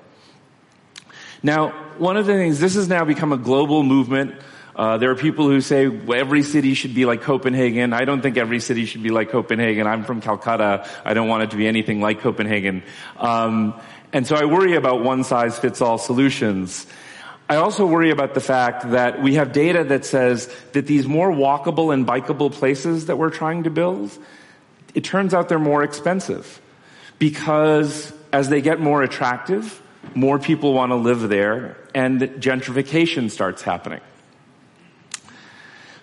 Now, 1.43 1.69
one 1.99 2.17
of 2.17 2.25
the 2.25 2.33
things, 2.33 2.59
this 2.59 2.73
has 2.73 2.87
now 2.87 3.05
become 3.05 3.31
a 3.33 3.37
global 3.37 3.83
movement. 3.83 4.33
Uh, 4.75 4.97
there 4.97 5.11
are 5.11 5.15
people 5.15 5.47
who 5.47 5.61
say 5.61 5.87
well, 5.87 6.19
every 6.19 6.41
city 6.41 6.73
should 6.73 6.95
be 6.95 7.05
like 7.05 7.21
Copenhagen. 7.21 7.93
I 7.93 8.05
don't 8.05 8.21
think 8.21 8.37
every 8.37 8.59
city 8.59 8.85
should 8.85 9.03
be 9.03 9.11
like 9.11 9.29
Copenhagen. 9.29 9.85
I'm 9.85 10.03
from 10.05 10.21
Calcutta. 10.21 10.89
I 11.05 11.13
don't 11.13 11.27
want 11.27 11.43
it 11.43 11.51
to 11.51 11.57
be 11.57 11.67
anything 11.67 12.01
like 12.01 12.21
Copenhagen. 12.21 12.81
Um, 13.17 13.79
and 14.11 14.25
so 14.25 14.35
I 14.35 14.45
worry 14.45 14.75
about 14.75 15.03
one 15.03 15.23
size 15.23 15.59
fits 15.59 15.81
all 15.81 15.99
solutions. 15.99 16.87
I 17.53 17.57
also 17.57 17.85
worry 17.85 18.09
about 18.09 18.33
the 18.33 18.41
fact 18.41 18.89
that 18.89 19.21
we 19.21 19.35
have 19.35 19.51
data 19.51 19.83
that 19.83 20.05
says 20.05 20.51
that 20.71 20.87
these 20.87 21.05
more 21.05 21.31
walkable 21.31 21.93
and 21.93 22.03
bikeable 22.03 22.51
places 22.51 23.05
that 23.05 23.19
we're 23.19 23.29
trying 23.29 23.65
to 23.65 23.69
build, 23.69 24.09
it 24.95 25.03
turns 25.03 25.35
out 25.35 25.49
they're 25.49 25.59
more 25.59 25.83
expensive 25.83 26.59
because 27.19 28.11
as 28.31 28.49
they 28.49 28.59
get 28.59 28.79
more 28.79 29.03
attractive, 29.03 29.83
more 30.15 30.39
people 30.39 30.73
want 30.73 30.93
to 30.93 30.95
live 30.95 31.29
there 31.29 31.77
and 31.93 32.21
gentrification 32.21 33.29
starts 33.29 33.61
happening. 33.61 34.01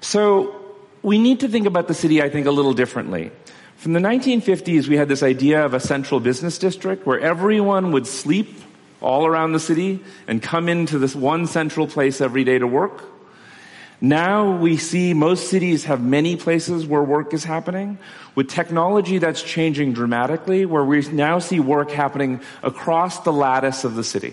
So 0.01 0.55
we 1.03 1.19
need 1.19 1.41
to 1.41 1.49
think 1.49 1.67
about 1.67 1.89
the 1.89 1.95
city, 1.95 2.23
I 2.23 2.29
think, 2.29 2.47
a 2.47 2.53
little 2.53 2.75
differently. 2.75 3.33
From 3.75 3.93
the 3.93 4.01
1950s, 4.01 4.87
we 4.87 4.97
had 4.97 5.09
this 5.09 5.25
idea 5.25 5.65
of 5.65 5.75
a 5.75 5.81
central 5.81 6.21
business 6.21 6.59
district 6.59 7.07
where 7.07 7.19
everyone 7.19 7.91
would 7.91 8.07
sleep 8.07 8.55
all 9.01 9.27
around 9.27 9.53
the 9.53 9.61
city 9.61 10.01
and 10.27 10.43
come 10.43 10.69
into 10.69 10.99
this 10.99 11.15
one 11.15 11.47
central 11.47 11.87
place 11.87 12.21
every 12.21 12.45
day 12.45 12.59
to 12.59 12.67
work. 12.67 13.05
Now 14.01 14.57
we 14.57 14.79
see 14.79 15.13
most 15.13 15.51
cities 15.51 15.85
have 15.85 16.03
many 16.03 16.37
places 16.37 16.87
where 16.87 17.03
work 17.03 17.35
is 17.35 17.45
happening. 17.45 17.99
With 18.35 18.49
technology 18.49 19.19
that's 19.19 19.43
changing 19.43 19.93
dramatically, 19.93 20.65
where 20.65 20.85
we 20.85 21.03
now 21.09 21.39
see 21.39 21.61
work 21.61 21.91
happening 21.91 22.41
across 22.63 23.21
the 23.21 23.33
lattice 23.33 23.85
of 23.85 23.97
the 23.97 24.05
city. 24.05 24.33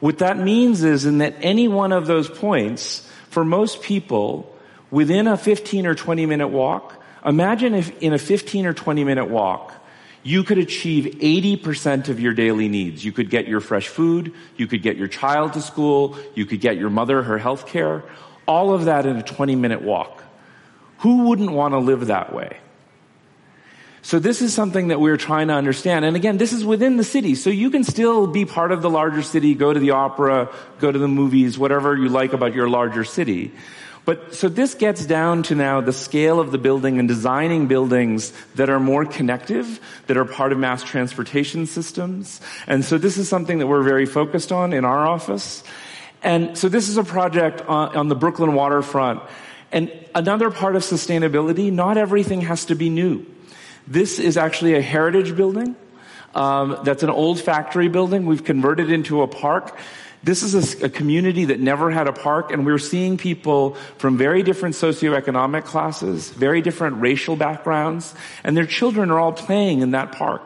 What 0.00 0.18
that 0.18 0.38
means 0.38 0.82
is 0.82 1.04
in 1.04 1.18
that 1.18 1.36
any 1.40 1.68
one 1.68 1.92
of 1.92 2.06
those 2.06 2.28
points, 2.28 3.06
for 3.28 3.44
most 3.44 3.82
people, 3.82 4.52
within 4.90 5.26
a 5.26 5.36
15 5.36 5.86
or 5.86 5.94
20 5.94 6.24
minute 6.24 6.48
walk, 6.48 7.00
imagine 7.24 7.74
if 7.74 7.96
in 8.00 8.14
a 8.14 8.18
15 8.18 8.66
or 8.66 8.72
20 8.72 9.04
minute 9.04 9.28
walk, 9.28 9.74
you 10.22 10.44
could 10.44 10.58
achieve 10.58 11.16
80% 11.16 12.08
of 12.08 12.20
your 12.20 12.32
daily 12.32 12.68
needs. 12.68 13.04
You 13.04 13.12
could 13.12 13.30
get 13.30 13.48
your 13.48 13.60
fresh 13.60 13.88
food, 13.88 14.32
you 14.56 14.66
could 14.66 14.82
get 14.82 14.96
your 14.96 15.08
child 15.08 15.54
to 15.54 15.62
school, 15.62 16.16
you 16.34 16.46
could 16.46 16.60
get 16.60 16.76
your 16.76 16.90
mother 16.90 17.22
her 17.22 17.38
health 17.38 17.66
care, 17.66 18.04
all 18.46 18.72
of 18.72 18.84
that 18.84 19.06
in 19.06 19.16
a 19.16 19.22
20 19.22 19.56
minute 19.56 19.82
walk. 19.82 20.22
Who 20.98 21.24
wouldn't 21.24 21.50
want 21.50 21.72
to 21.72 21.78
live 21.78 22.06
that 22.06 22.32
way? 22.32 22.58
So 24.04 24.18
this 24.18 24.42
is 24.42 24.52
something 24.52 24.88
that 24.88 25.00
we're 25.00 25.16
trying 25.16 25.48
to 25.48 25.54
understand. 25.54 26.04
And 26.04 26.16
again, 26.16 26.36
this 26.36 26.52
is 26.52 26.64
within 26.64 26.96
the 26.96 27.04
city. 27.04 27.36
So 27.36 27.50
you 27.50 27.70
can 27.70 27.84
still 27.84 28.26
be 28.26 28.44
part 28.44 28.72
of 28.72 28.82
the 28.82 28.90
larger 28.90 29.22
city, 29.22 29.54
go 29.54 29.72
to 29.72 29.78
the 29.78 29.92
opera, 29.92 30.52
go 30.80 30.90
to 30.90 30.98
the 30.98 31.08
movies, 31.08 31.56
whatever 31.56 31.96
you 31.96 32.08
like 32.08 32.32
about 32.32 32.52
your 32.52 32.68
larger 32.68 33.04
city. 33.04 33.52
But 34.04 34.34
so 34.34 34.48
this 34.48 34.74
gets 34.74 35.06
down 35.06 35.44
to 35.44 35.54
now 35.54 35.80
the 35.80 35.92
scale 35.92 36.40
of 36.40 36.50
the 36.50 36.58
building 36.58 36.98
and 36.98 37.06
designing 37.06 37.68
buildings 37.68 38.32
that 38.56 38.68
are 38.68 38.80
more 38.80 39.04
connective, 39.04 39.78
that 40.08 40.16
are 40.16 40.24
part 40.24 40.50
of 40.50 40.58
mass 40.58 40.82
transportation 40.82 41.66
systems. 41.66 42.40
And 42.66 42.84
so 42.84 42.98
this 42.98 43.16
is 43.16 43.28
something 43.28 43.58
that 43.58 43.68
we're 43.68 43.84
very 43.84 44.06
focused 44.06 44.50
on 44.50 44.72
in 44.72 44.84
our 44.84 45.06
office. 45.06 45.62
And 46.22 46.58
so 46.58 46.68
this 46.68 46.88
is 46.88 46.96
a 46.96 47.04
project 47.04 47.60
on, 47.62 47.96
on 47.96 48.08
the 48.08 48.16
Brooklyn 48.16 48.54
waterfront. 48.54 49.22
And 49.70 49.92
another 50.14 50.50
part 50.50 50.74
of 50.74 50.82
sustainability, 50.82 51.72
not 51.72 51.96
everything 51.96 52.40
has 52.42 52.64
to 52.66 52.74
be 52.74 52.90
new. 52.90 53.24
This 53.86 54.18
is 54.18 54.36
actually 54.36 54.74
a 54.74 54.82
heritage 54.82 55.36
building. 55.36 55.76
Um, 56.34 56.78
that's 56.84 57.02
an 57.02 57.10
old 57.10 57.40
factory 57.40 57.88
building. 57.88 58.26
We've 58.26 58.44
converted 58.44 58.90
into 58.90 59.22
a 59.22 59.28
park. 59.28 59.76
This 60.24 60.42
is 60.42 60.82
a, 60.82 60.86
a, 60.86 60.88
community 60.88 61.46
that 61.46 61.58
never 61.58 61.90
had 61.90 62.06
a 62.06 62.12
park, 62.12 62.52
and 62.52 62.64
we're 62.64 62.78
seeing 62.78 63.18
people 63.18 63.74
from 63.98 64.16
very 64.16 64.44
different 64.44 64.76
socioeconomic 64.76 65.64
classes, 65.64 66.30
very 66.30 66.62
different 66.62 67.00
racial 67.00 67.34
backgrounds, 67.34 68.14
and 68.44 68.56
their 68.56 68.66
children 68.66 69.10
are 69.10 69.18
all 69.18 69.32
playing 69.32 69.80
in 69.80 69.90
that 69.90 70.12
park. 70.12 70.42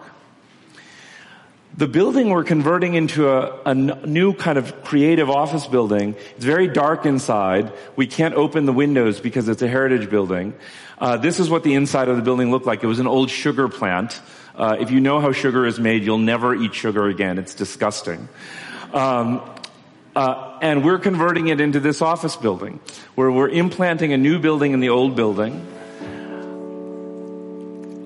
The 1.76 1.86
building 1.86 2.30
we're 2.30 2.42
converting 2.42 2.94
into 2.94 3.28
a, 3.28 3.60
a 3.66 3.74
new 3.74 4.32
kind 4.32 4.56
of 4.56 4.82
creative 4.82 5.28
office 5.28 5.66
building. 5.66 6.14
It's 6.36 6.44
very 6.44 6.68
dark 6.68 7.04
inside. 7.04 7.70
We 7.96 8.06
can't 8.06 8.34
open 8.34 8.64
the 8.64 8.72
windows 8.72 9.20
because 9.20 9.46
it's 9.50 9.60
a 9.60 9.68
heritage 9.68 10.08
building. 10.08 10.54
Uh, 10.98 11.18
this 11.18 11.38
is 11.38 11.50
what 11.50 11.64
the 11.64 11.74
inside 11.74 12.08
of 12.08 12.16
the 12.16 12.22
building 12.22 12.50
looked 12.50 12.64
like. 12.64 12.82
It 12.82 12.86
was 12.86 12.98
an 12.98 13.06
old 13.06 13.28
sugar 13.28 13.68
plant. 13.68 14.22
Uh, 14.56 14.76
if 14.80 14.90
you 14.90 15.00
know 15.00 15.20
how 15.20 15.32
sugar 15.32 15.66
is 15.66 15.78
made, 15.78 16.02
you'll 16.02 16.16
never 16.16 16.54
eat 16.54 16.74
sugar 16.74 17.06
again. 17.08 17.38
It's 17.38 17.54
disgusting. 17.54 18.28
Um, 18.92 19.42
uh, 20.14 20.58
and 20.62 20.82
we're 20.82 20.98
converting 20.98 21.48
it 21.48 21.60
into 21.60 21.78
this 21.78 22.00
office 22.00 22.36
building, 22.36 22.80
where 23.16 23.30
we're 23.30 23.50
implanting 23.50 24.14
a 24.14 24.16
new 24.16 24.38
building 24.38 24.72
in 24.72 24.80
the 24.80 24.88
old 24.88 25.14
building. 25.14 25.54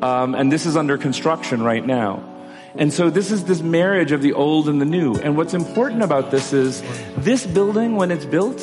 Um, 0.03 0.35
and 0.35 0.51
this 0.51 0.67
is 0.67 0.77
under 0.77 0.99
construction 0.99 1.63
right 1.63 1.87
now. 1.87 2.27
And 2.75 2.93
so 2.93 3.11
this 3.11 3.31
is 3.31 3.45
this 3.45 3.63
marriage 3.63 4.11
of 4.11 4.23
the 4.23 4.33
old 4.33 4.69
and 4.69 4.81
the 4.81 4.85
new. 4.85 5.15
And 5.15 5.37
what's 5.37 5.55
important 5.55 6.03
about 6.03 6.33
this 6.33 6.53
is 6.53 6.83
this 7.17 7.47
building, 7.47 7.95
when 7.95 8.11
it's 8.11 8.25
built, 8.25 8.59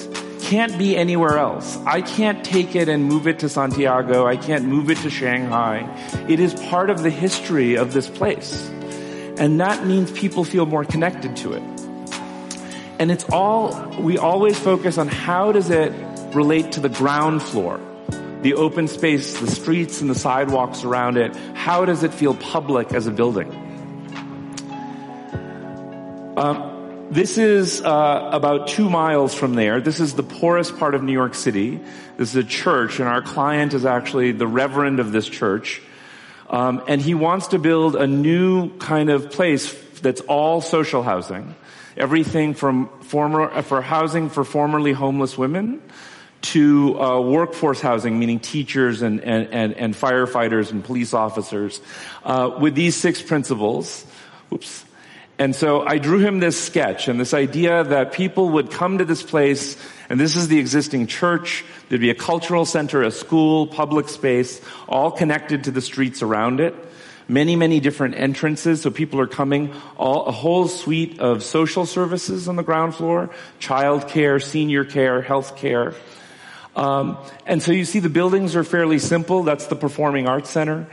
can't 0.47 0.77
be 0.77 0.95
anywhere 0.95 1.37
else. 1.37 1.77
I 1.85 2.01
can't 2.01 2.41
take 2.41 2.73
it 2.73 2.87
and 2.87 3.03
move 3.03 3.27
it 3.27 3.39
to 3.39 3.49
Santiago. 3.49 4.25
I 4.25 4.37
can't 4.37 4.63
move 4.63 4.89
it 4.89 4.97
to 4.99 5.09
Shanghai. 5.09 5.85
It 6.29 6.39
is 6.39 6.53
part 6.53 6.89
of 6.89 7.03
the 7.03 7.09
history 7.09 7.75
of 7.75 7.91
this 7.91 8.07
place. 8.07 8.69
And 9.37 9.59
that 9.59 9.85
means 9.85 10.09
people 10.09 10.45
feel 10.45 10.65
more 10.65 10.85
connected 10.85 11.35
to 11.37 11.51
it. 11.51 11.63
And 12.97 13.11
it's 13.11 13.25
all, 13.25 13.89
we 13.99 14.17
always 14.17 14.57
focus 14.57 14.97
on 14.97 15.09
how 15.09 15.51
does 15.51 15.69
it 15.69 15.91
relate 16.33 16.71
to 16.71 16.79
the 16.79 16.89
ground 16.89 17.43
floor, 17.43 17.77
the 18.41 18.53
open 18.53 18.87
space, 18.87 19.41
the 19.41 19.51
streets 19.51 19.99
and 19.99 20.09
the 20.09 20.15
sidewalks 20.15 20.85
around 20.85 21.17
it. 21.17 21.35
How 21.55 21.83
does 21.83 22.03
it 22.03 22.13
feel 22.13 22.33
public 22.33 22.93
as 22.93 23.05
a 23.05 23.11
building? 23.11 23.51
Um, 26.37 26.76
this 27.09 27.37
is 27.37 27.81
uh, 27.81 28.29
about 28.33 28.67
two 28.67 28.89
miles 28.89 29.33
from 29.33 29.55
there. 29.55 29.81
This 29.81 29.99
is 29.99 30.13
the 30.15 30.23
poorest 30.23 30.77
part 30.77 30.95
of 30.95 31.03
New 31.03 31.13
York 31.13 31.35
City. 31.35 31.79
This 32.17 32.29
is 32.29 32.35
a 32.35 32.43
church, 32.43 32.99
and 32.99 33.07
our 33.07 33.21
client 33.21 33.73
is 33.73 33.85
actually 33.85 34.31
the 34.31 34.47
reverend 34.47 34.99
of 34.99 35.11
this 35.11 35.27
church. 35.27 35.81
Um, 36.49 36.81
and 36.87 37.01
he 37.01 37.13
wants 37.13 37.47
to 37.47 37.59
build 37.59 37.95
a 37.95 38.07
new 38.07 38.77
kind 38.77 39.09
of 39.09 39.31
place 39.31 39.73
that's 40.01 40.21
all 40.21 40.61
social 40.61 41.03
housing 41.03 41.55
everything 41.97 42.53
from 42.53 42.87
former, 43.01 43.61
for 43.63 43.81
housing 43.81 44.29
for 44.29 44.43
formerly 44.43 44.93
homeless 44.93 45.37
women 45.37 45.81
to 46.41 46.99
uh, 47.01 47.19
workforce 47.19 47.81
housing, 47.81 48.19
meaning 48.19 48.39
teachers 48.39 49.01
and, 49.01 49.19
and, 49.21 49.49
and, 49.51 49.73
and 49.73 49.95
firefighters 49.95 50.71
and 50.71 50.83
police 50.83 51.13
officers, 51.13 51.81
uh, 52.23 52.55
with 52.61 52.75
these 52.75 52.95
six 52.95 53.21
principles. 53.21 54.05
Oops. 54.53 54.85
And 55.39 55.55
so 55.55 55.85
I 55.85 55.99
drew 55.99 56.17
him 56.17 56.39
this 56.39 56.59
sketch 56.59 57.07
and 57.07 57.19
this 57.19 57.33
idea 57.33 57.83
that 57.83 58.11
people 58.11 58.49
would 58.49 58.71
come 58.71 58.97
to 58.97 59.05
this 59.05 59.21
place, 59.21 59.77
and 60.09 60.19
this 60.19 60.35
is 60.35 60.47
the 60.47 60.57
existing 60.57 61.05
church. 61.05 61.63
There'd 61.89 62.01
be 62.01 62.09
a 62.09 62.15
cultural 62.15 62.65
center, 62.65 63.03
a 63.03 63.11
school, 63.11 63.67
public 63.67 64.09
space, 64.09 64.59
all 64.89 65.11
connected 65.11 65.65
to 65.65 65.71
the 65.71 65.81
streets 65.81 66.23
around 66.23 66.59
it. 66.59 66.73
Many, 67.27 67.55
many 67.55 67.79
different 67.79 68.15
entrances, 68.15 68.81
so 68.81 68.89
people 68.89 69.19
are 69.19 69.27
coming, 69.27 69.73
all, 69.97 70.25
a 70.25 70.31
whole 70.31 70.67
suite 70.67 71.19
of 71.19 71.43
social 71.43 71.85
services 71.85 72.47
on 72.47 72.55
the 72.55 72.63
ground 72.63 72.95
floor, 72.95 73.29
child 73.59 74.07
care, 74.07 74.39
senior 74.39 74.85
care, 74.85 75.21
health 75.21 75.55
care. 75.57 75.93
Um, 76.75 77.17
and 77.45 77.61
so 77.61 77.73
you 77.73 77.85
see 77.85 77.99
the 77.99 78.09
buildings 78.09 78.55
are 78.55 78.63
fairly 78.63 78.97
simple. 78.97 79.43
That's 79.43 79.67
the 79.67 79.75
Performing 79.75 80.27
Arts 80.27 80.49
Center. 80.49 80.87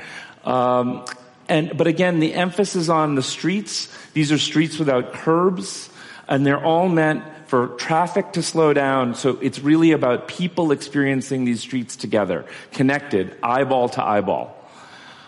Um, 0.44 1.04
and, 1.48 1.76
but 1.76 1.86
again, 1.86 2.20
the 2.20 2.34
emphasis 2.34 2.88
on 2.88 3.14
the 3.14 3.22
streets. 3.22 3.88
These 4.12 4.32
are 4.32 4.38
streets 4.38 4.78
without 4.78 5.12
curbs, 5.12 5.90
and 6.28 6.46
they're 6.46 6.62
all 6.62 6.88
meant 6.88 7.24
for 7.46 7.68
traffic 7.68 8.32
to 8.32 8.42
slow 8.42 8.72
down. 8.72 9.14
So 9.14 9.38
it's 9.40 9.60
really 9.60 9.92
about 9.92 10.28
people 10.28 10.72
experiencing 10.72 11.44
these 11.44 11.60
streets 11.60 11.96
together, 11.96 12.46
connected, 12.72 13.36
eyeball 13.42 13.90
to 13.90 14.02
eyeball. 14.02 14.53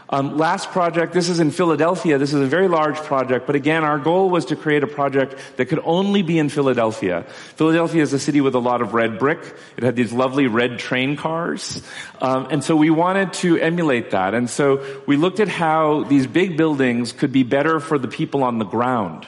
Um, 0.08 0.36
last 0.36 0.70
project, 0.70 1.12
this 1.12 1.28
is 1.28 1.40
in 1.40 1.50
Philadelphia. 1.50 2.16
This 2.16 2.32
is 2.32 2.40
a 2.40 2.46
very 2.46 2.68
large 2.68 2.96
project, 2.96 3.44
but 3.46 3.56
again, 3.56 3.82
our 3.82 3.98
goal 3.98 4.30
was 4.30 4.46
to 4.46 4.56
create 4.56 4.84
a 4.84 4.86
project 4.86 5.34
that 5.56 5.66
could 5.66 5.80
only 5.82 6.22
be 6.22 6.38
in 6.38 6.48
Philadelphia. 6.48 7.24
Philadelphia 7.56 8.02
is 8.02 8.12
a 8.12 8.18
city 8.20 8.40
with 8.40 8.54
a 8.54 8.60
lot 8.60 8.82
of 8.82 8.94
red 8.94 9.18
brick. 9.18 9.40
It 9.76 9.82
had 9.82 9.96
these 9.96 10.12
lovely 10.12 10.46
red 10.46 10.78
train 10.78 11.16
cars, 11.16 11.82
um, 12.20 12.46
and 12.52 12.62
so 12.62 12.76
we 12.76 12.88
wanted 12.88 13.32
to 13.34 13.58
emulate 13.58 14.12
that. 14.12 14.34
And 14.34 14.48
so 14.48 15.02
we 15.06 15.16
looked 15.16 15.40
at 15.40 15.48
how 15.48 16.04
these 16.04 16.28
big 16.28 16.56
buildings 16.56 17.12
could 17.12 17.32
be 17.32 17.42
better 17.42 17.80
for 17.80 17.98
the 17.98 18.08
people 18.08 18.44
on 18.44 18.58
the 18.58 18.64
ground. 18.64 19.26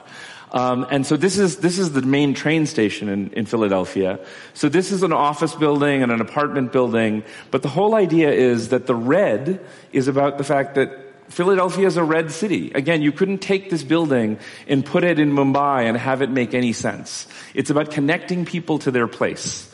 Um, 0.53 0.87
and 0.91 1.07
so 1.07 1.17
this 1.17 1.37
is 1.37 1.59
this 1.59 1.79
is 1.79 1.93
the 1.93 2.03
main 2.03 2.35
train 2.35 2.67
station 2.67 3.09
in, 3.09 3.31
in 3.33 3.47
Philadelphia. 3.47 4.19
So 4.55 4.69
this 4.69 4.93
is 4.93 5.03
an 5.03 5.13
office 5.13 5.55
building 5.55 6.03
and 6.03 6.11
an 6.11 6.21
apartment 6.21 6.73
building, 6.73 7.23
but 7.51 7.63
the 7.63 7.69
whole 7.69 7.95
idea 7.95 8.31
is 8.31 8.71
that 8.71 8.87
the 8.87 8.95
red 8.95 9.61
is 9.93 10.09
about 10.09 10.39
the 10.39 10.45
fact 10.45 10.75
that 10.77 10.91
Philadelphia 11.29 11.87
is 11.87 11.97
a 11.97 12.05
red 12.05 12.33
city. 12.33 12.73
Again, 12.73 13.03
you 13.03 13.13
couldn't 13.13 13.39
take 13.39 13.69
this 13.69 13.85
building 13.85 14.39
and 14.67 14.85
put 14.85 15.05
it 15.05 15.19
in 15.19 15.33
Mumbai 15.33 15.85
and 15.85 15.97
have 15.97 16.23
it 16.23 16.31
make 16.31 16.55
any 16.55 16.73
sense. 16.73 17.27
It's 17.55 17.69
about 17.69 17.91
connecting 17.91 18.47
people 18.47 18.79
to 18.81 18.91
their 18.91 19.07
place. 19.07 19.71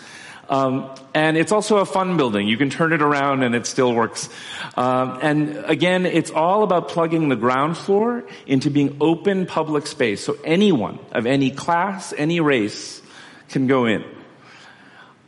Um, 0.49 0.91
and 1.15 1.37
it's 1.37 1.53
also 1.53 1.79
a 1.79 1.87
fun 1.87 2.17
building. 2.17 2.49
You 2.49 2.57
can 2.57 2.71
turn 2.71 2.93
it 2.93 3.03
around 3.03 3.43
and 3.43 3.55
it 3.55 3.67
still 3.67 3.95
works. 3.95 4.29
Um, 4.77 5.19
and 5.23 5.65
again, 5.65 6.07
it's 6.07 6.31
all 6.31 6.63
about 6.63 6.89
plugging 6.89 7.29
the 7.29 7.37
ground 7.37 7.79
floor 7.79 8.25
into 8.47 8.71
being 8.71 8.97
open 9.01 9.47
public 9.47 9.87
space. 9.87 10.23
So 10.23 10.37
anyone 10.45 10.99
of 11.13 11.27
any 11.27 11.51
class, 11.51 12.13
any 12.17 12.41
race 12.41 13.01
can 13.49 13.67
go 13.67 13.87
in. 13.87 14.05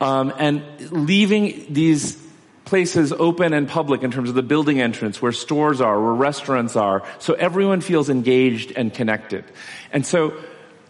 Um, 0.00 0.32
and 0.38 0.62
leaving 0.90 1.72
these 1.72 2.22
places 2.66 3.12
open 3.12 3.54
and 3.54 3.68
public 3.68 4.02
in 4.02 4.10
terms 4.10 4.28
of 4.28 4.34
the 4.34 4.42
building 4.42 4.80
entrance, 4.80 5.22
where 5.22 5.32
stores 5.32 5.80
are, 5.80 5.98
where 6.02 6.12
restaurants 6.12 6.76
are, 6.76 7.04
so 7.18 7.32
everyone 7.34 7.80
feels 7.80 8.10
engaged 8.10 8.72
and 8.76 8.92
connected. 8.92 9.44
And 9.92 10.04
so 10.04 10.36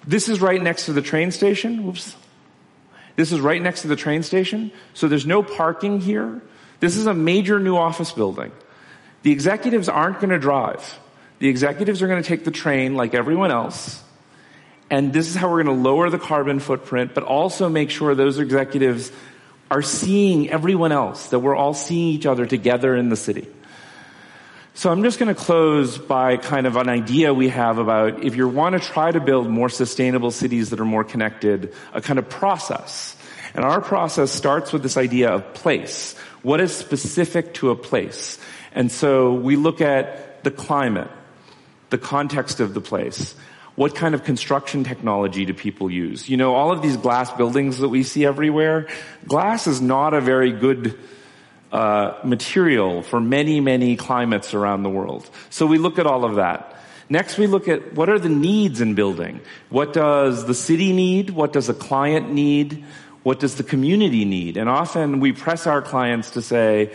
this 0.07 0.29
is 0.29 0.41
right 0.41 0.61
next 0.61 0.87
to 0.87 0.93
the 0.93 1.03
train 1.03 1.31
station. 1.31 1.85
Whoops. 1.85 2.17
This 3.17 3.33
is 3.33 3.41
right 3.41 3.61
next 3.61 3.83
to 3.83 3.89
the 3.89 3.97
train 3.97 4.23
station, 4.23 4.71
so 4.95 5.09
there's 5.09 5.27
no 5.27 5.43
parking 5.43 6.01
here. 6.01 6.41
This 6.81 6.97
is 6.97 7.07
a 7.07 7.15
major 7.15 7.59
new 7.59 7.77
office 7.77 8.13
building. 8.13 8.53
The 9.23 9.33
executives 9.33 9.89
aren't 9.89 10.21
going 10.21 10.31
to 10.31 10.39
drive. 10.39 10.99
The 11.39 11.49
executives 11.49 12.03
are 12.03 12.09
going 12.09 12.23
to 12.23 12.29
take 12.29 12.45
the 12.45 12.51
train 12.51 12.95
like 12.95 13.15
everyone 13.15 13.51
else. 13.51 14.03
And 14.91 15.13
this 15.13 15.29
is 15.29 15.35
how 15.35 15.51
we're 15.51 15.65
going 15.65 15.77
to 15.77 15.83
lower 15.83 16.11
the 16.11 16.19
carbon 16.19 16.61
footprint, 16.61 17.15
but 17.15 17.25
also 17.25 17.69
make 17.69 17.91
sure 17.91 18.15
those 18.15 18.39
executives 18.39 19.11
are 19.71 19.83
seeing 19.83 20.51
everyone 20.51 20.93
else, 20.93 21.31
that 21.31 21.41
we're 21.41 21.57
all 21.57 21.75
seeing 21.75 22.09
each 22.09 22.27
other 22.27 22.47
together 22.47 22.95
in 22.95 23.09
the 23.09 23.17
city. 23.17 23.49
So 24.77 24.93
I'm 24.93 25.03
just 25.03 25.19
going 25.19 25.35
to 25.35 25.41
close 25.41 25.97
by 25.97 26.37
kind 26.37 26.67
of 26.67 26.77
an 26.77 26.91
idea 26.91 27.33
we 27.33 27.49
have 27.49 27.79
about 27.79 28.23
if 28.23 28.37
you 28.37 28.47
want 28.47 28.75
to 28.75 28.79
try 28.79 29.11
to 29.11 29.21
build 29.21 29.49
more 29.49 29.71
sustainable 29.71 30.31
cities 30.31 30.69
that 30.69 30.81
are 30.81 30.85
more 30.85 31.03
connected, 31.03 31.73
a 31.95 32.03
kind 32.03 32.19
of 32.19 32.29
process. 32.29 33.17
And 33.55 33.65
our 33.65 33.81
process 33.81 34.31
starts 34.31 34.75
with 34.75 34.83
this 34.83 34.99
idea 34.99 35.31
of 35.31 35.55
place. 35.55 36.15
What 36.43 36.61
is 36.61 36.77
specific 36.77 37.55
to 37.55 37.71
a 37.71 37.75
place? 37.75 38.39
And 38.73 38.93
so 38.93 39.33
we 39.33 39.57
look 39.57 39.81
at 39.81 40.45
the 40.45 40.51
climate, 40.51 41.09
the 41.89 41.97
context 41.97 42.61
of 42.61 42.75
the 42.75 42.83
place. 42.83 43.35
What 43.77 43.95
kind 43.95 44.15
of 44.15 44.25
construction 44.25 44.85
technology 44.85 45.47
do 45.47 45.55
people 45.55 45.91
use? 45.91 46.29
You 46.29 46.37
know, 46.37 46.55
all 46.55 46.71
of 46.71 46.83
these 46.83 46.99
glass 46.99 47.31
buildings 47.31 47.79
that 47.79 47.89
we 47.89 48.03
see 48.03 48.27
everywhere, 48.27 48.89
glass 49.27 49.67
is 49.67 49.81
not 49.81 50.13
a 50.13 50.21
very 50.21 50.53
good 50.53 50.99
uh, 51.73 52.15
material 52.25 53.03
for 53.03 53.21
many, 53.21 53.61
many 53.61 53.97
climates 53.97 54.55
around 54.55 54.83
the 54.83 54.91
world. 54.91 55.29
So 55.51 55.67
we 55.67 55.79
look 55.79 55.99
at 55.99 56.07
all 56.07 56.25
of 56.25 56.37
that. 56.37 56.75
Next, 57.09 57.39
we 57.39 57.47
look 57.47 57.69
at 57.69 57.95
what 57.95 58.09
are 58.09 58.19
the 58.19 58.29
needs 58.29 58.81
in 58.81 58.95
building. 58.95 59.41
What 59.71 59.93
does 59.93 60.47
the 60.47 60.55
city 60.55 60.93
need? 60.93 61.31
What 61.31 61.53
does 61.53 61.69
a 61.69 61.75
client 61.75 62.33
need? 62.33 62.85
What 63.23 63.39
does 63.39 63.57
the 63.57 63.63
community 63.63 64.25
need? 64.25 64.57
And 64.57 64.69
often 64.69 65.21
we 65.21 65.33
press 65.33 65.67
our 65.67 65.83
clients 65.83 66.31
to 66.33 66.43
say, 66.43 66.93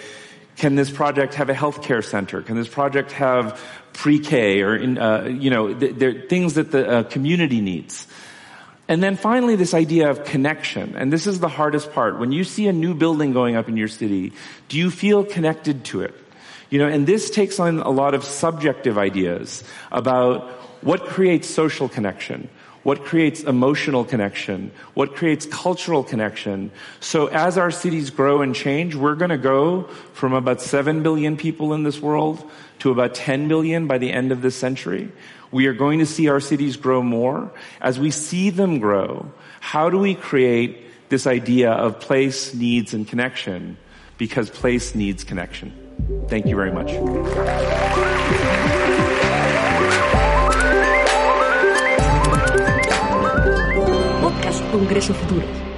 can 0.57 0.75
this 0.75 0.91
project 0.91 1.35
have 1.35 1.49
a 1.49 1.53
healthcare 1.53 2.03
center? 2.03 2.41
Can 2.41 2.55
this 2.55 2.67
project 2.67 3.13
have 3.13 3.59
pre-K 3.93 4.61
or, 4.61 4.75
in, 4.75 4.97
uh, 4.97 5.25
you 5.25 5.49
know, 5.49 5.67
are 5.67 6.27
things 6.27 6.55
that 6.55 6.71
the 6.71 6.89
uh, 6.89 7.03
community 7.03 7.61
needs. 7.61 8.07
And 8.87 9.01
then 9.01 9.15
finally, 9.15 9.55
this 9.55 9.73
idea 9.73 10.09
of 10.09 10.25
connection. 10.25 10.95
And 10.95 11.13
this 11.13 11.27
is 11.27 11.39
the 11.39 11.47
hardest 11.47 11.93
part. 11.93 12.19
When 12.19 12.31
you 12.31 12.43
see 12.43 12.67
a 12.67 12.73
new 12.73 12.93
building 12.93 13.31
going 13.31 13.55
up 13.55 13.69
in 13.69 13.77
your 13.77 13.87
city, 13.87 14.33
do 14.67 14.77
you 14.77 14.91
feel 14.91 15.23
connected 15.23 15.85
to 15.85 16.01
it? 16.01 16.13
You 16.69 16.79
know, 16.79 16.87
and 16.87 17.05
this 17.05 17.29
takes 17.29 17.59
on 17.59 17.79
a 17.79 17.89
lot 17.89 18.13
of 18.13 18.23
subjective 18.23 18.97
ideas 18.97 19.63
about 19.91 20.49
what 20.81 21.05
creates 21.05 21.49
social 21.49 21.87
connection, 21.87 22.49
what 22.83 23.03
creates 23.03 23.43
emotional 23.43 24.03
connection, 24.03 24.71
what 24.93 25.15
creates 25.15 25.45
cultural 25.45 26.03
connection. 26.03 26.71
So 26.99 27.27
as 27.27 27.57
our 27.57 27.71
cities 27.71 28.09
grow 28.09 28.41
and 28.41 28.55
change, 28.55 28.95
we're 28.95 29.15
going 29.15 29.29
to 29.29 29.37
go 29.37 29.83
from 30.13 30.33
about 30.33 30.61
7 30.61 31.03
billion 31.03 31.37
people 31.37 31.73
in 31.73 31.83
this 31.83 32.01
world 32.01 32.49
to 32.79 32.89
about 32.89 33.13
10 33.13 33.47
billion 33.47 33.85
by 33.85 33.99
the 33.99 34.11
end 34.11 34.31
of 34.31 34.41
this 34.41 34.55
century. 34.55 35.11
We 35.51 35.67
are 35.67 35.73
going 35.73 35.99
to 35.99 36.05
see 36.05 36.29
our 36.29 36.39
cities 36.39 36.77
grow 36.77 37.01
more. 37.03 37.51
As 37.81 37.99
we 37.99 38.11
see 38.11 38.49
them 38.49 38.79
grow, 38.79 39.31
how 39.59 39.89
do 39.89 39.97
we 39.97 40.15
create 40.15 41.09
this 41.09 41.27
idea 41.27 41.71
of 41.71 41.99
place, 41.99 42.53
needs, 42.53 42.93
and 42.93 43.07
connection? 43.07 43.77
Because 44.17 44.49
place 44.49 44.95
needs 44.95 45.23
connection. 45.23 45.73
Thank 46.29 46.45
you 46.45 46.55
very 46.55 46.71
much. 46.71 46.87
Podcast 54.21 54.61
Congreso 54.71 55.13
Futuro. 55.13 55.70